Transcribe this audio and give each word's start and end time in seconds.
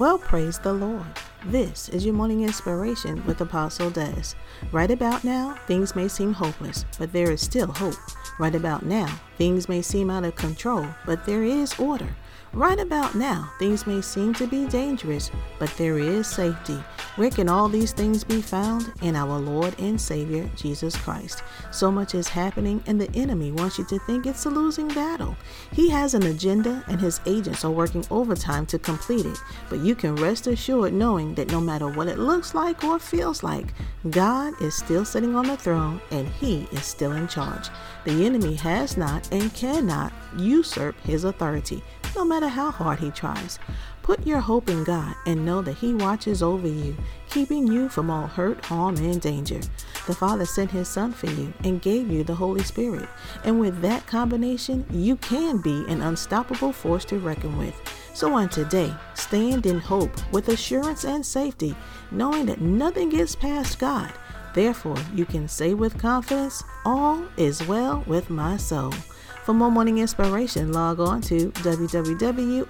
Well, 0.00 0.18
praise 0.18 0.58
the 0.58 0.72
Lord. 0.72 1.06
This 1.44 1.88
is 1.88 2.04
your 2.04 2.14
morning 2.14 2.42
inspiration 2.42 3.24
with 3.26 3.40
Apostle 3.40 3.92
Dez. 3.92 4.34
Right 4.72 4.90
about 4.90 5.22
now, 5.22 5.54
things 5.68 5.94
may 5.94 6.08
seem 6.08 6.32
hopeless, 6.32 6.84
but 6.98 7.12
there 7.12 7.30
is 7.30 7.40
still 7.40 7.68
hope. 7.68 7.94
Right 8.40 8.56
about 8.56 8.84
now, 8.84 9.06
things 9.38 9.68
may 9.68 9.82
seem 9.82 10.10
out 10.10 10.24
of 10.24 10.34
control, 10.34 10.84
but 11.06 11.24
there 11.26 11.44
is 11.44 11.78
order. 11.78 12.08
Right 12.54 12.78
about 12.78 13.16
now, 13.16 13.50
things 13.58 13.84
may 13.84 14.00
seem 14.00 14.32
to 14.34 14.46
be 14.46 14.66
dangerous, 14.66 15.28
but 15.58 15.68
there 15.76 15.98
is 15.98 16.28
safety. 16.28 16.78
Where 17.16 17.28
can 17.30 17.48
all 17.48 17.68
these 17.68 17.90
things 17.92 18.22
be 18.22 18.40
found? 18.40 18.92
In 19.02 19.16
our 19.16 19.40
Lord 19.40 19.74
and 19.80 20.00
Savior, 20.00 20.48
Jesus 20.54 20.94
Christ. 20.94 21.42
So 21.72 21.90
much 21.90 22.14
is 22.14 22.28
happening, 22.28 22.80
and 22.86 23.00
the 23.00 23.12
enemy 23.16 23.50
wants 23.50 23.76
you 23.78 23.84
to 23.86 23.98
think 24.00 24.26
it's 24.26 24.46
a 24.46 24.50
losing 24.50 24.86
battle. 24.86 25.36
He 25.72 25.90
has 25.90 26.14
an 26.14 26.22
agenda, 26.22 26.84
and 26.86 27.00
his 27.00 27.20
agents 27.26 27.64
are 27.64 27.72
working 27.72 28.04
overtime 28.08 28.66
to 28.66 28.78
complete 28.78 29.26
it. 29.26 29.38
But 29.68 29.80
you 29.80 29.96
can 29.96 30.14
rest 30.14 30.46
assured 30.46 30.92
knowing 30.92 31.34
that 31.34 31.50
no 31.50 31.60
matter 31.60 31.88
what 31.88 32.06
it 32.06 32.18
looks 32.20 32.54
like 32.54 32.84
or 32.84 33.00
feels 33.00 33.42
like, 33.42 33.74
God 34.10 34.54
is 34.62 34.76
still 34.76 35.04
sitting 35.04 35.34
on 35.34 35.46
the 35.48 35.56
throne, 35.56 36.00
and 36.12 36.28
he 36.28 36.68
is 36.70 36.84
still 36.84 37.12
in 37.12 37.26
charge. 37.26 37.68
The 38.04 38.24
enemy 38.24 38.54
has 38.54 38.96
not 38.96 39.28
and 39.32 39.52
cannot 39.54 40.12
usurp 40.36 40.94
his 41.00 41.24
authority 41.24 41.82
no 42.16 42.24
matter 42.24 42.48
how 42.48 42.70
hard 42.70 42.98
he 43.00 43.10
tries. 43.10 43.58
Put 44.02 44.26
your 44.26 44.40
hope 44.40 44.68
in 44.68 44.84
God 44.84 45.14
and 45.26 45.44
know 45.44 45.62
that 45.62 45.76
He 45.78 45.94
watches 45.94 46.42
over 46.42 46.68
you, 46.68 46.94
keeping 47.30 47.66
you 47.66 47.88
from 47.88 48.10
all 48.10 48.26
hurt, 48.26 48.62
harm, 48.64 48.96
and 48.98 49.18
danger. 49.20 49.60
The 50.06 50.14
Father 50.14 50.44
sent 50.44 50.70
His 50.70 50.88
Son 50.88 51.10
for 51.12 51.26
you 51.28 51.52
and 51.64 51.80
gave 51.80 52.10
you 52.10 52.22
the 52.22 52.34
Holy 52.34 52.62
Spirit. 52.64 53.08
And 53.44 53.58
with 53.58 53.80
that 53.80 54.06
combination, 54.06 54.84
you 54.90 55.16
can 55.16 55.56
be 55.62 55.84
an 55.88 56.02
unstoppable 56.02 56.70
force 56.72 57.06
to 57.06 57.18
reckon 57.18 57.56
with. 57.56 57.74
So 58.12 58.34
on 58.34 58.50
today, 58.50 58.94
stand 59.14 59.64
in 59.64 59.78
hope 59.80 60.10
with 60.34 60.48
assurance 60.48 61.04
and 61.04 61.24
safety, 61.24 61.74
knowing 62.10 62.44
that 62.46 62.60
nothing 62.60 63.08
gets 63.08 63.34
past 63.34 63.78
God. 63.78 64.12
Therefore, 64.54 64.98
you 65.14 65.24
can 65.24 65.48
say 65.48 65.72
with 65.72 65.98
confidence, 65.98 66.62
All 66.84 67.22
is 67.38 67.66
well 67.66 68.04
with 68.06 68.28
my 68.28 68.58
soul. 68.58 68.92
For 69.44 69.52
more 69.52 69.70
morning 69.70 69.98
inspiration, 69.98 70.72
log 70.72 71.00
on 71.00 71.20
to 71.28 71.50
www.ikingdomministries.org. 71.50 72.64